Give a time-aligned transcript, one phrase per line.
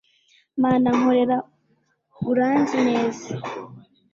[0.63, 1.37] mana nkorera
[2.29, 3.29] uranzi neza